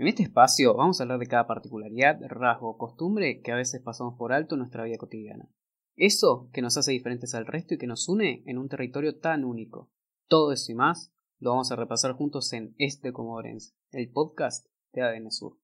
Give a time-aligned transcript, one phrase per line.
[0.00, 3.82] En este espacio vamos a hablar de cada particularidad, rasgo o costumbre que a veces
[3.82, 5.50] pasamos por alto en nuestra vida cotidiana.
[5.94, 9.44] Eso que nos hace diferentes al resto y que nos une en un territorio tan
[9.44, 9.90] único.
[10.26, 15.02] Todo eso y más lo vamos a repasar juntos en Este Comodorense, el podcast de
[15.02, 15.58] ADN Sur.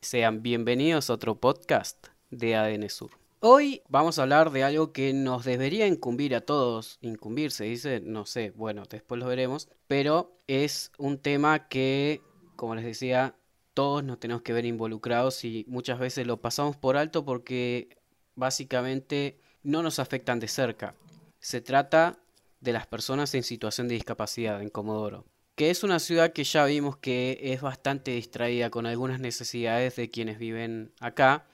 [0.00, 3.19] Sean bienvenidos a otro podcast de ADN Sur.
[3.42, 8.02] Hoy vamos a hablar de algo que nos debería incumbir a todos, incumbir se dice,
[8.04, 12.20] no sé, bueno, después lo veremos, pero es un tema que,
[12.56, 13.34] como les decía,
[13.72, 17.96] todos nos tenemos que ver involucrados y muchas veces lo pasamos por alto porque
[18.34, 20.94] básicamente no nos afectan de cerca.
[21.38, 22.18] Se trata
[22.60, 26.66] de las personas en situación de discapacidad en Comodoro, que es una ciudad que ya
[26.66, 31.46] vimos que es bastante distraída con algunas necesidades de quienes viven acá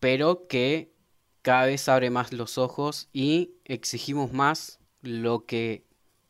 [0.00, 0.92] pero que
[1.42, 5.86] cada vez abre más los ojos y exigimos más lo que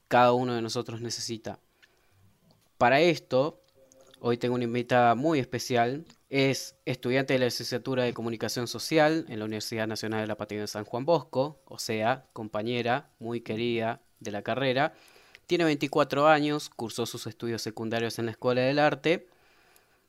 [0.08, 1.58] cada uno de nosotros necesita.
[2.78, 3.62] Para esto,
[4.20, 6.05] hoy tengo una invitada muy especial.
[6.30, 10.60] Es estudiante de la licenciatura de Comunicación Social en la Universidad Nacional de la Patria
[10.60, 14.94] de San Juan Bosco, o sea, compañera muy querida de la carrera.
[15.47, 19.28] Tiene 24 años, cursó sus estudios secundarios en la Escuela del Arte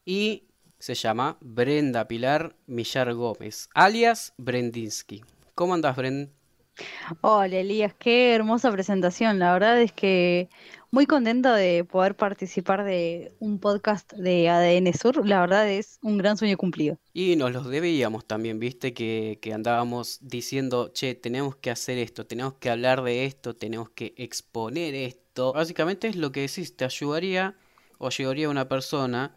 [0.05, 0.48] y
[0.79, 5.23] se llama Brenda Pilar Millar Gómez, alias Brendinsky.
[5.53, 6.29] ¿Cómo andas, Brend?
[7.19, 9.39] Hola, Elías, qué hermosa presentación.
[9.39, 10.49] La verdad es que
[10.91, 15.27] muy contenta de poder participar de un podcast de ADN Sur.
[15.27, 16.97] La verdad es un gran sueño cumplido.
[17.13, 22.25] Y nos los debíamos también, viste, que, que andábamos diciendo, che, tenemos que hacer esto,
[22.25, 25.51] tenemos que hablar de esto, tenemos que exponer esto.
[25.51, 27.55] Básicamente es lo que decís, te ayudaría
[27.97, 29.35] o llegaría una persona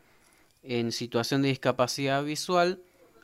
[0.63, 2.83] en situación de discapacidad visual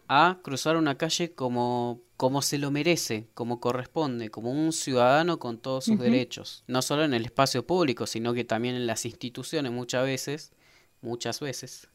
[0.08, 5.58] a cruzar una calle como, como se lo merece, como corresponde, como un ciudadano con
[5.58, 6.64] todos sus derechos.
[6.67, 10.53] No solo en el espacio público, sino que también en las instituciones muchas veces,
[11.03, 11.89] muchas veces,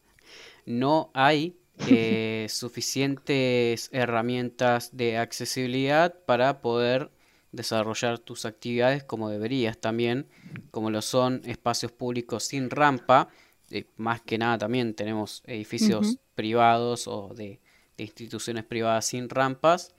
[0.66, 1.58] no hay
[1.90, 7.12] eh, suficientes herramientas de accesibilidad para poder
[7.52, 10.28] desarrollar tus actividades como deberías también,
[10.72, 13.30] como lo son espacios públicos sin rampa,
[13.72, 17.60] eh, más que nada también tenemos edificios privados o de,
[17.98, 19.94] instituciones privadas sin rampas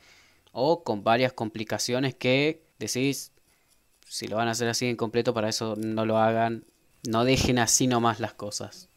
[0.52, 3.32] o con varias complicaciones que decís,
[4.08, 6.64] si lo van a hacer así en completo, para eso no lo hagan,
[7.08, 8.88] no dejen así nomás las cosas.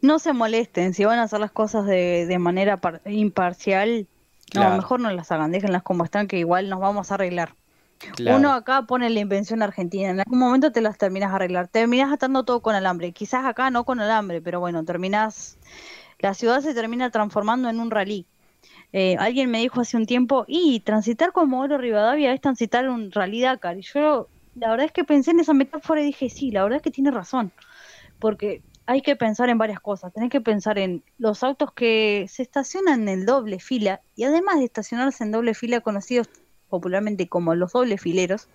[0.00, 4.06] No se molesten, si van a hacer las cosas de, de manera imparcial,
[4.54, 7.54] no, mejor no las hagan, déjenlas como están, que igual nos vamos a arreglar.
[8.26, 12.12] Uno acá pone la invención argentina, en algún momento te las terminas a arreglar, terminas
[12.12, 15.58] atando todo con alambre, quizás acá no con alambre, pero bueno, terminas,
[16.18, 18.26] la ciudad se termina transformando en un rally.
[18.92, 23.10] Eh, alguien me dijo hace un tiempo, y transitar como Oro Rivadavia es transitar un
[23.10, 26.50] rally Dakar, y yo la verdad es que pensé en esa metáfora y dije, sí,
[26.50, 27.52] la verdad es que tiene razón,
[28.18, 32.42] porque hay que pensar en varias cosas, tenés que pensar en los autos que se
[32.42, 36.28] estacionan en doble fila, y además de estacionarse en doble fila conocidos
[36.72, 38.48] popularmente como los dobles fileros,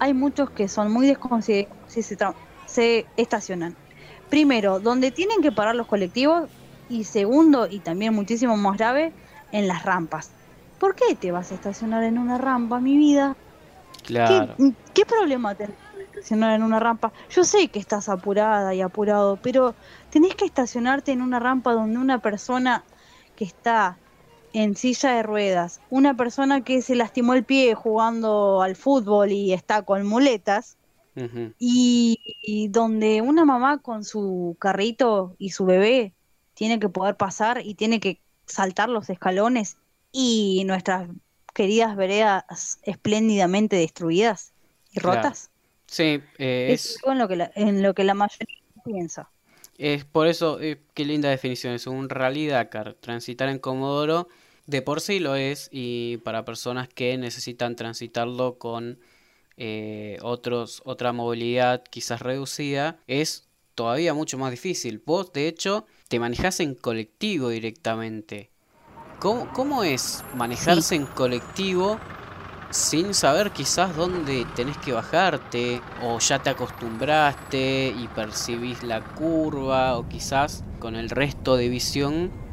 [0.00, 2.18] hay muchos que son muy desconsiderados si se,
[2.66, 3.76] se estacionan.
[4.28, 6.50] Primero, donde tienen que parar los colectivos
[6.88, 9.12] y segundo, y también muchísimo más grave,
[9.52, 10.32] en las rampas.
[10.80, 13.36] ¿Por qué te vas a estacionar en una rampa, mi vida?
[14.02, 14.56] Claro.
[14.92, 17.12] ¿Qué, problema tenés estacionar en una rampa?
[17.30, 19.76] Yo sé que estás apurada y apurado, pero
[20.10, 22.82] tenés que estacionarte en una rampa donde una persona
[23.36, 23.98] que está
[24.56, 29.52] en silla de ruedas, una persona que se lastimó el pie jugando al fútbol y
[29.52, 30.78] está con muletas,
[31.58, 36.14] y, donde una mamá con su carrito y su bebé
[36.54, 39.76] tiene que poder pasar y tiene que saltar los escalones
[40.10, 41.08] y nuestras
[41.52, 44.52] queridas veredas espléndidamente destruidas
[44.92, 45.50] y rotas.
[45.86, 49.28] Sí, eh, es, en lo que la, en lo que la mayoría piensa.
[49.76, 54.28] Es por eso, eh, qué linda definición, es un rally Dakar, transitar en Comodoro
[54.66, 58.98] de por sí lo es y para personas que necesitan transitarlo con
[59.56, 65.02] eh, otros, otra movilidad quizás reducida es todavía mucho más difícil.
[65.04, 68.50] Vos de hecho te manejás en colectivo directamente.
[69.20, 71.98] ¿Cómo, cómo es manejarse en colectivo
[72.70, 79.96] sin saber quizás dónde tenés que bajarte o ya te acostumbraste y percibís la curva
[79.96, 82.45] o quizás con el resto de visión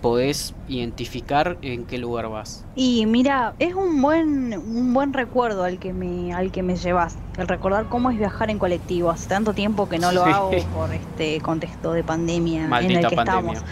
[0.00, 2.64] podés identificar en qué lugar vas.
[2.74, 7.18] Y mira, es un buen un buen recuerdo al que me al que me llevas,
[7.36, 9.10] el recordar cómo es viajar en colectivo.
[9.10, 13.14] Hace tanto tiempo que no lo hago por este contexto de pandemia en el que
[13.14, 13.62] estamos.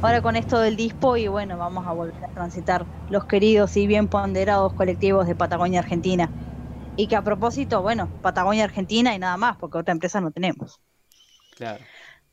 [0.00, 3.86] Ahora con esto del dispo y bueno, vamos a volver a transitar los queridos y
[3.86, 6.30] bien ponderados colectivos de Patagonia Argentina.
[6.96, 10.80] Y que a propósito, bueno, Patagonia Argentina y nada más, porque otra empresa no tenemos.
[11.56, 11.84] Claro.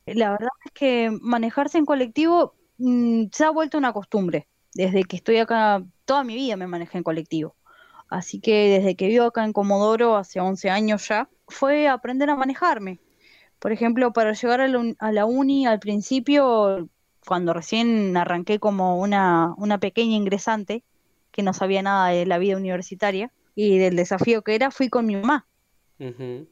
[0.06, 4.48] La verdad es que manejarse en colectivo mm, se ha vuelto una costumbre.
[4.74, 7.56] Desde que estoy acá, toda mi vida me manejé en colectivo.
[8.10, 12.36] Así que desde que vivo acá en Comodoro, hace 11 años ya, fue aprender a
[12.36, 13.00] manejarme.
[13.60, 14.68] Por ejemplo, para llegar a
[15.12, 16.90] la, uni al principio,
[17.26, 20.84] cuando recién arranqué como una, una pequeña ingresante,
[21.32, 25.06] que no sabía nada de la vida universitaria y del desafío que era, fui con
[25.06, 25.46] mi mamá.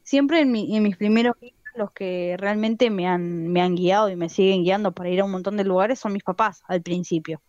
[0.03, 4.15] Siempre en, en mis primeros días los que realmente me han, me han guiado y
[4.15, 7.41] me siguen guiando para ir a un montón de lugares son mis papás al principio.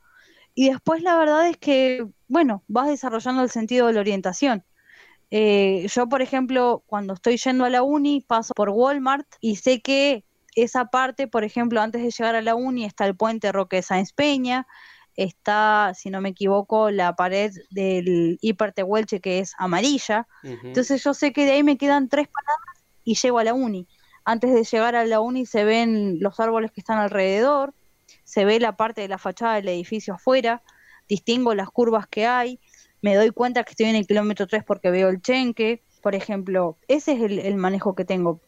[0.55, 4.65] Y después la verdad es que, bueno, vas desarrollando el sentido de la orientación.
[5.31, 9.81] Eh, yo, por ejemplo, cuando estoy yendo a la uni, paso por Walmart y sé
[9.81, 10.25] que
[10.57, 14.13] esa parte, por ejemplo, antes de llegar a la uni está el puente Roque Sáenz
[14.13, 14.67] Peña,
[15.15, 20.27] está, si no me equivoco, la pared del Hipertehuelche que es amarilla.
[20.43, 23.87] Entonces yo sé que de ahí me quedan tres paradas y llego a la uni.
[24.31, 27.75] Antes de llegar a la uni se ven los árboles que están alrededor,
[28.23, 30.63] se ve la parte de la fachada del edificio afuera,
[31.09, 32.61] distingo las curvas que hay,
[33.03, 36.77] me doy cuenta que estoy en el kilómetro 3 porque veo el chenque, por ejemplo,
[36.87, 38.41] ese es el, manejo que tengo.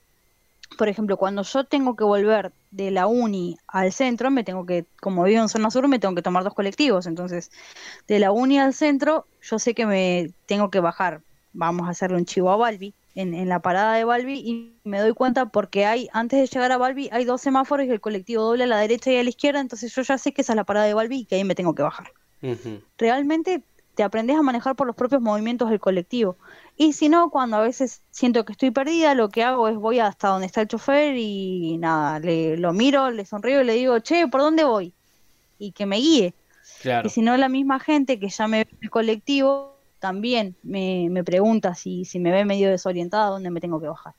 [0.79, 4.87] Por ejemplo, cuando yo tengo que volver de la uni al centro, me tengo que,
[5.01, 7.09] como vivo en zona sur, me tengo que tomar dos colectivos.
[7.09, 7.51] Entonces,
[8.07, 11.23] de la uni al centro, yo sé que me tengo que bajar.
[11.53, 15.13] Vamos a hacerle un chivo a Balbi, en, la parada de Balbi y me doy
[15.13, 18.65] cuenta porque hay, antes de llegar a Balbi, hay dos semáforos y el colectivo doble
[18.65, 20.65] a la derecha y a la izquierda, entonces yo ya sé que esa es la
[20.65, 22.13] parada de Balbi y que ahí me tengo que bajar.
[22.99, 23.63] Realmente
[23.95, 26.37] te aprendes a manejar por los propios movimientos del colectivo.
[26.77, 29.99] Y si no, cuando a veces siento que estoy perdida, lo que hago es voy
[29.99, 33.99] hasta donde está el chofer y nada, le, lo miro, le sonrío y le digo,
[34.01, 34.95] che, ¿por dónde voy?
[35.59, 36.35] Y que me guíe.
[37.05, 41.23] Y si no, la misma gente que ya me ve el colectivo también me, me
[41.23, 44.15] pregunta si, si me ve medio desorientada, dónde me tengo que bajar.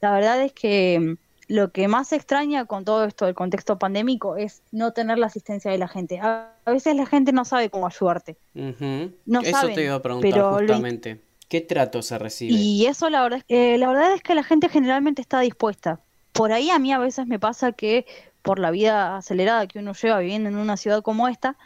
[0.00, 4.38] La verdad es que mm, lo que más extraña con todo esto del contexto pandémico
[4.38, 6.18] es no tener la asistencia de la gente.
[6.18, 8.38] A, veces la gente no sabe cómo ayudarte.
[8.54, 11.20] no Eso te iba a preguntar pero justamente.
[11.46, 12.54] ¿Qué trato se recibe?
[12.54, 16.00] Y eso la verdad, eh, la verdad es que la gente generalmente está dispuesta.
[16.32, 18.06] Por ahí a mí a veces me pasa que
[18.40, 21.58] por la vida acelerada que uno lleva viviendo en una ciudad como esta,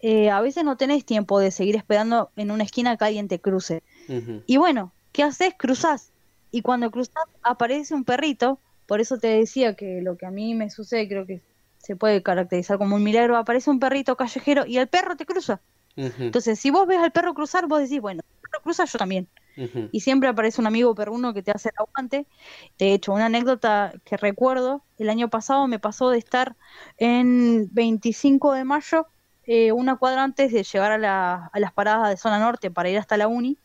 [0.00, 3.40] eh, a veces no tenés tiempo de seguir esperando en una esquina que alguien te
[3.40, 3.82] cruce.
[4.46, 5.54] Y bueno, ¿qué haces?
[5.58, 6.12] Cruzás.
[6.50, 10.54] Y cuando cruzás aparece un perrito, por eso te decía que lo que a mí
[10.54, 11.42] me sucede creo que
[11.78, 15.60] se puede caracterizar como un milagro, aparece un perrito callejero y el perro te cruza.
[15.96, 19.28] Entonces, si vos ves al perro cruzar, vos decís, bueno, el perro cruza, yo también.
[19.90, 22.26] Y siempre aparece un amigo perruno que te hace el aguante.
[22.78, 26.54] De hecho, una anécdota que recuerdo, el año pasado me pasó de estar
[26.98, 29.08] en 25 de mayo
[29.50, 33.16] eh, una cuadra antes de llegar a, las paradas de zona norte para ir hasta
[33.16, 33.56] la uni,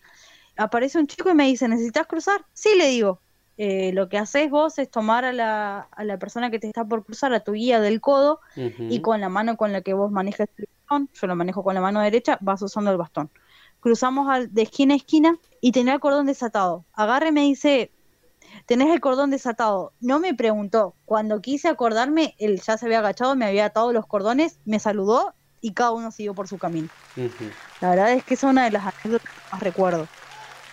[0.55, 2.45] aparece un chico y me dice, ¿necesitas cruzar?
[2.53, 3.19] Sí, le digo.
[3.57, 6.85] Eh, lo que haces vos es tomar a la, a la persona que te está
[6.85, 10.09] por cruzar, a tu guía del codo, y con la mano con la que vos
[10.09, 13.29] manejas el bastón, yo lo manejo con la mano derecha, vas usando el bastón.
[13.81, 16.85] Cruzamos de esquina a esquina y tenía el cordón desatado.
[16.93, 17.91] Agarre me dice,
[18.67, 19.91] tenés el cordón desatado.
[19.99, 20.95] No me preguntó.
[21.03, 25.33] Cuando quise acordarme, él ya se había agachado, me había atado los cordones, me saludó
[25.63, 26.89] y cada uno siguió por su camino.
[27.79, 30.07] La verdad es que es una de las anécdotas que más recuerdo,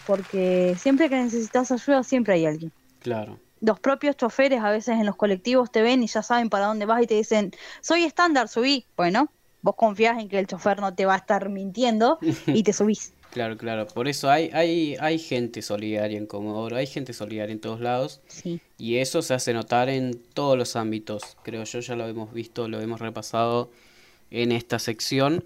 [0.04, 2.72] porque siempre que necesitas ayuda siempre hay alguien.
[2.98, 3.38] Claro.
[3.60, 6.87] Los propios choferes a veces en los colectivos te ven y ya saben para dónde
[6.87, 8.85] vas y te dicen, soy estándar, subí.
[8.97, 9.30] Bueno,
[9.62, 12.18] vos confías en que el chofer no te va a estar mintiendo
[12.49, 13.12] y te subís.
[13.30, 13.87] Claro, claro.
[13.87, 18.23] Por eso hay, hay, hay gente solidaria en Comodoro, hay gente solidaria en todos lados.
[18.26, 18.61] Sí.
[18.76, 21.37] Y eso se hace notar en todos los ámbitos.
[21.44, 23.70] Creo yo ya lo hemos visto, lo hemos repasado
[24.30, 25.44] en esta sección.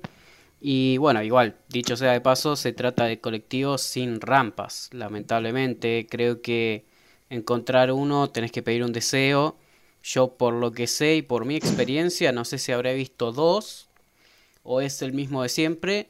[0.60, 4.88] Y bueno, igual, dicho sea de paso, se trata de colectivos sin rampas.
[4.92, 6.84] Lamentablemente, creo que
[7.28, 9.56] encontrar uno tenés que pedir un deseo.
[10.02, 13.88] Yo por lo que sé y por mi experiencia, no sé si habré visto dos
[14.62, 16.08] o es el mismo de siempre,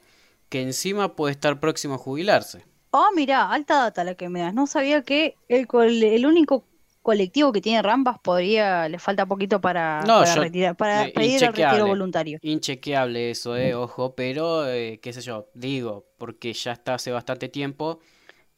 [0.49, 2.65] que encima puede estar próximo a jubilarse.
[2.91, 4.55] Oh, mira, alta data la que me das.
[4.55, 5.67] No sabía que el,
[6.03, 6.65] el único
[7.05, 10.01] colectivo que tiene rampas podría, le falta poquito para,
[10.37, 12.39] retirar, para pedir el retiro voluntario.
[12.41, 17.51] Inchequeable eso, eh, ojo, pero eh, qué sé yo, digo, porque ya está hace bastante
[17.51, 18.01] tiempo,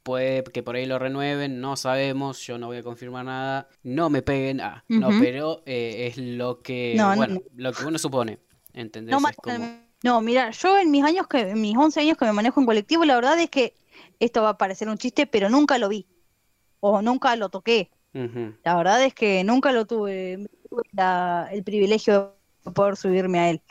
[0.04, 4.10] puede que por ahí lo renueven, no sabemos, yo no voy a confirmar nada, no
[4.10, 8.38] me peguen, ah, no, pero eh, es lo que, bueno, lo que uno supone,
[8.72, 9.12] ¿entendés?
[10.04, 12.66] No, mira, yo en mis años, que en mis 11 años que me manejo en
[12.66, 13.74] colectivo, la verdad es que
[14.20, 16.06] esto va a parecer un chiste, pero nunca lo vi,
[16.78, 17.90] o nunca lo toqué,
[18.64, 20.48] la verdad es que nunca lo tuve,
[21.50, 23.62] el privilegio de poder subirme a él.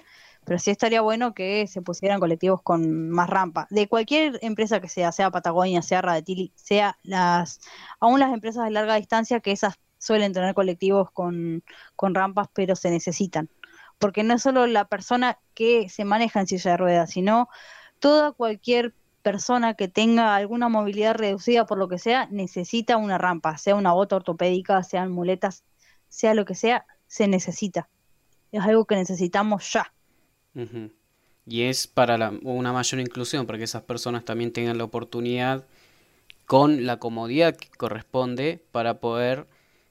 [0.45, 3.67] Pero sí estaría bueno que se pusieran colectivos con más rampa.
[3.71, 7.59] De cualquier empresa que sea, sea Patagonia, sea Radetili, sea las,
[7.99, 11.63] aún las empresas de larga distancia, que esas suelen tener colectivos con,
[11.95, 13.49] con rampas, pero se necesitan.
[13.97, 17.49] Porque no es solo la persona que se maneja en silla de ruedas, sino
[17.99, 18.93] toda cualquier
[19.25, 23.91] persona que tenga alguna movilidad reducida por lo que sea, necesita una rampa, sea una
[23.91, 25.63] bota ortopédica, sean muletas,
[26.09, 27.89] sea lo que sea, se necesita.
[28.51, 29.91] Es algo que necesitamos ya.
[31.47, 35.65] Y es para una mayor inclusión, para que esas personas también tengan la oportunidad
[36.45, 39.47] con la comodidad que corresponde para poder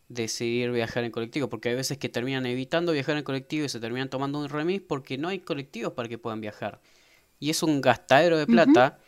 [0.08, 3.80] decidir viajar en colectivo, porque hay veces que terminan evitando viajar en colectivo y se
[3.80, 6.80] terminan tomando un remis porque no hay colectivos para que puedan viajar.
[7.40, 9.00] Y es un gastadero de plata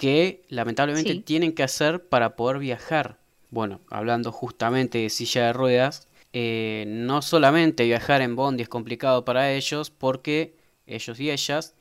[0.00, 3.18] que lamentablemente tienen que hacer para poder viajar.
[3.50, 9.26] Bueno, hablando justamente de silla de ruedas, eh, no solamente viajar en bondi es complicado
[9.26, 10.54] para ellos, porque
[10.86, 11.74] ellos y ellas,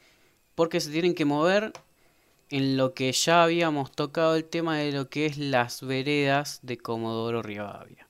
[0.53, 1.71] porque se tienen que mover
[2.49, 6.77] en lo que ya habíamos tocado el tema de lo que es las veredas de
[6.77, 8.09] Comodoro Rivadavia.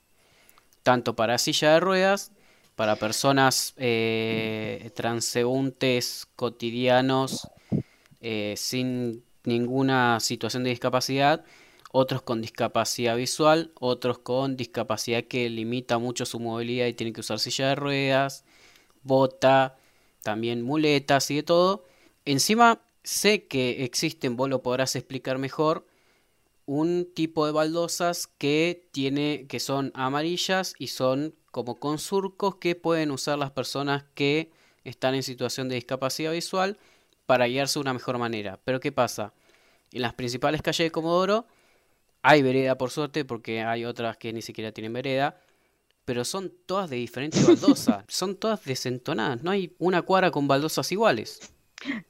[0.82, 2.32] Tanto para silla de ruedas,
[2.74, 7.48] para personas eh, transeúntes cotidianos
[8.20, 11.44] eh, sin ninguna situación de discapacidad,
[11.92, 17.20] otros con discapacidad visual, otros con discapacidad que limita mucho su movilidad y tienen que
[17.20, 18.44] usar silla de ruedas,
[19.02, 19.76] bota,
[20.22, 21.84] también muletas y de todo.
[22.24, 25.86] Encima sé que existen, vos lo podrás explicar mejor,
[26.66, 32.76] un tipo de baldosas que tiene que son amarillas y son como con surcos que
[32.76, 34.52] pueden usar las personas que
[34.84, 36.78] están en situación de discapacidad visual
[37.30, 38.58] para guiarse de una mejor manera.
[38.64, 39.32] Pero ¿qué pasa?
[39.92, 41.46] En las principales calles de Comodoro
[42.22, 45.40] hay vereda por suerte porque hay otras que ni siquiera tienen vereda,
[46.04, 50.90] pero son todas de diferentes baldosas, son todas desentonadas, no hay una cuadra con baldosas
[50.90, 51.54] iguales.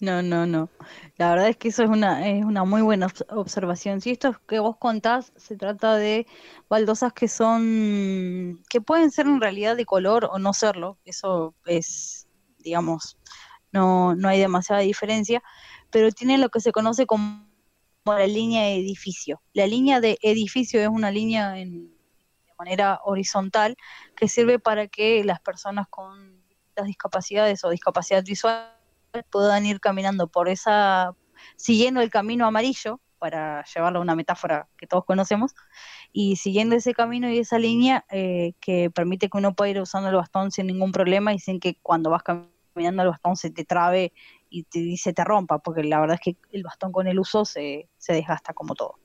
[0.00, 0.71] No, no, no.
[1.19, 4.00] La verdad es que eso es una, es una muy buena observación.
[4.00, 6.27] Si esto que vos contás se trata de
[6.71, 12.27] baldosas que son, que pueden ser en realidad de color o no serlo, eso es,
[12.61, 13.19] digamos,
[13.73, 15.43] no, no hay demasiada diferencia,
[15.91, 17.47] pero tienen lo que se conoce como
[18.07, 19.43] la línea de edificio.
[19.53, 23.77] La línea de edificio es una línea en, de manera horizontal
[24.17, 26.41] que sirve para que las personas con
[26.85, 28.73] discapacidades o discapacidad visual
[29.31, 31.15] puedan ir caminando por esa,
[31.57, 35.55] siguiendo el camino amarillo, para llevarlo a una metáfora que todos conocemos,
[36.11, 40.09] y siguiendo ese camino y esa línea eh, que permite que uno pueda ir usando
[40.09, 43.65] el bastón sin ningún problema y sin que cuando vas caminando el bastón se te
[43.65, 44.13] trabe
[44.49, 47.45] y, te, se te rompa, porque la verdad es que el bastón con el uso
[47.45, 48.97] se, se desgasta como todo.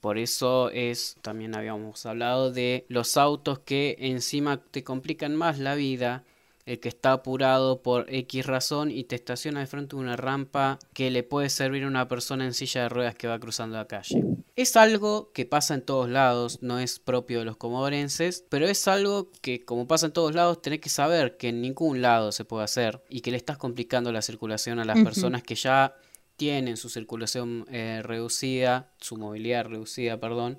[0.00, 5.74] Por eso es, también habíamos hablado de los autos que encima te complican más la
[5.74, 6.22] vida
[6.66, 10.78] el que está apurado por X razón y te estaciona de frente a una rampa
[10.92, 13.86] que le puede servir a una persona en silla de ruedas que va cruzando la
[13.86, 14.22] calle.
[14.56, 18.88] Es algo que pasa en todos lados, no es propio de los comodorenses, pero es
[18.88, 22.46] algo que como pasa en todos lados tenés que saber que en ningún lado se
[22.46, 25.94] puede hacer y que le estás complicando la circulación a las personas que ya
[26.36, 30.58] tienen su circulación eh, reducida, su movilidad reducida, perdón.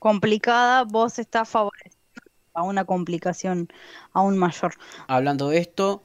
[0.00, 1.96] Complicada, vos estás favoreciendo
[2.52, 3.68] a una complicación
[4.12, 4.74] aún mayor.
[5.06, 6.02] Hablando de esto,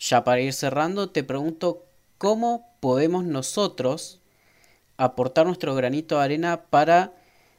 [0.00, 1.84] ya para ir cerrando, te pregunto
[2.16, 4.22] cómo podemos nosotros
[4.98, 7.14] aportar nuestro granito de arena para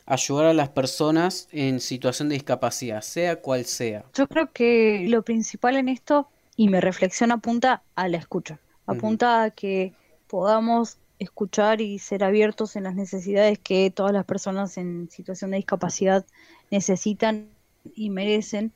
[0.06, 4.04] ayudar a las personas en situación de discapacidad, sea cual sea.
[4.14, 9.44] Yo creo que lo principal en esto, y mi reflexión apunta a la escucha, apunta
[9.44, 9.94] a que
[10.28, 15.58] podamos escuchar y ser abiertos en las necesidades que todas las personas en situación de
[15.58, 16.26] discapacidad
[16.72, 17.50] necesitan
[17.96, 18.74] y merecen,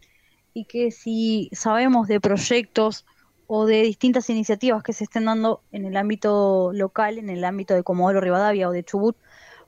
[0.53, 3.05] y que si sabemos de proyectos
[3.47, 7.73] o de distintas iniciativas que se estén dando en el ámbito local, en el ámbito
[7.73, 9.17] de Comodoro Rivadavia o de Chubut,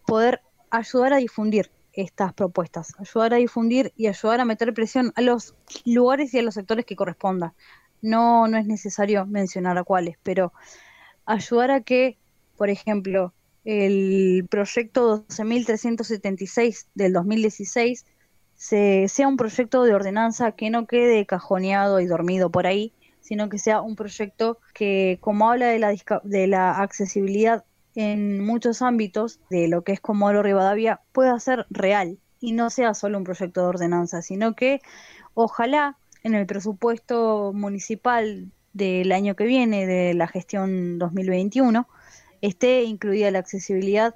[0.06, 5.22] poder ayudar a difundir estas propuestas, ayudar a difundir y ayudar a meter presión a
[5.22, 5.56] los
[5.86, 7.54] lugares y a los sectores que corresponda.
[8.02, 10.54] No, no es necesario mencionar a cuáles, pero
[11.26, 12.18] ayudar a que,
[12.58, 18.06] por ejemplo, el proyecto 12.376 del 2016
[18.56, 22.94] se, sea un proyecto de ordenanza que no quede cajoneado y dormido por ahí,
[23.26, 27.66] sino que sea un proyecto que, como habla de la, de la accesibilidad
[27.96, 32.94] en muchos ámbitos de lo que es Comodoro Rivadavia, pueda ser real y no sea
[32.94, 34.80] solo un proyecto de ordenanza, sino que
[35.34, 41.88] ojalá en el presupuesto municipal del año que viene, de la gestión 2021,
[42.42, 44.14] esté incluida la accesibilidad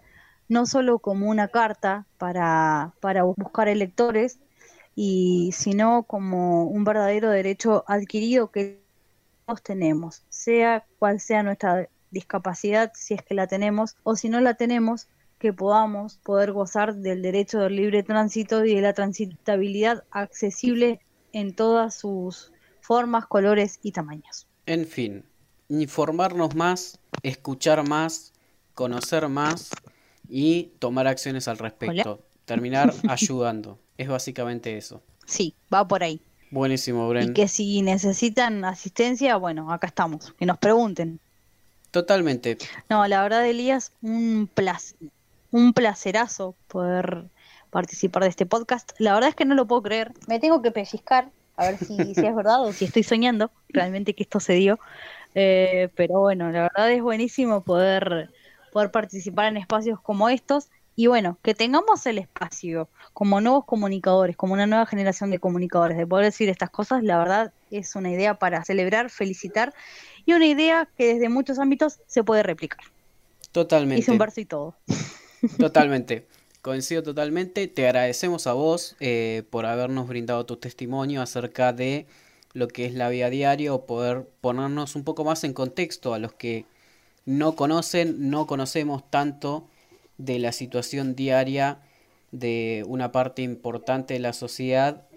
[0.49, 4.37] no solo como una carta para, para buscar electores,
[4.95, 8.81] y sino como un verdadero derecho adquirido que
[9.55, 14.55] tenemos, sea cual sea nuestra discapacidad, si es que la tenemos, o si no la
[14.55, 15.07] tenemos,
[15.39, 20.99] que podamos poder gozar del derecho del libre tránsito y de la transitabilidad accesible
[21.31, 22.51] en todas sus
[22.81, 24.47] formas, colores y tamaños.
[24.65, 25.23] En fin,
[25.69, 28.33] informarnos más, escuchar más,
[28.73, 29.69] conocer más
[30.27, 32.23] y tomar acciones al respecto.
[32.45, 33.79] Terminar ayudando.
[33.97, 35.01] Es básicamente eso.
[35.25, 36.21] Sí, va por ahí.
[36.51, 37.29] Buenísimo, Bren.
[37.29, 40.33] Y que si necesitan asistencia, bueno, acá estamos.
[40.33, 41.19] Que nos pregunten.
[41.91, 42.57] Totalmente.
[42.89, 44.97] No, la verdad, Elías, un placer,
[45.51, 47.25] un placerazo poder
[47.69, 48.91] participar de este podcast.
[48.97, 50.11] La verdad es que no lo puedo creer.
[50.27, 54.13] Me tengo que pellizcar a ver si, si es verdad o si estoy soñando realmente
[54.13, 54.79] que esto se dio.
[55.35, 58.31] Eh, pero bueno, la verdad es buenísimo poder,
[58.71, 64.35] poder participar en espacios como estos y bueno, que tengamos el espacio como nuevos comunicadores,
[64.35, 68.11] como una nueva generación de comunicadores, de poder decir estas cosas, la verdad es una
[68.11, 69.73] idea para celebrar, felicitar
[70.25, 72.81] y una idea que desde muchos ámbitos se puede replicar.
[73.53, 74.01] Totalmente.
[74.01, 74.75] Hice un verso y todo.
[75.57, 76.27] Totalmente.
[76.61, 77.69] Coincido totalmente.
[77.69, 82.07] Te agradecemos a vos eh, por habernos brindado tu testimonio acerca de
[82.51, 86.19] lo que es la vida diaria o poder ponernos un poco más en contexto a
[86.19, 86.65] los que
[87.25, 89.69] no conocen, no conocemos tanto
[90.19, 91.79] de la situación diaria
[92.31, 95.07] de una parte importante de la sociedad